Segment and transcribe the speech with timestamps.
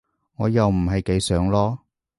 [0.35, 1.77] 我又唔係幾想囉